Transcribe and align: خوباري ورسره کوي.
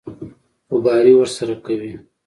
خوباري 0.67 1.13
ورسره 1.17 1.55
کوي. 1.65 1.93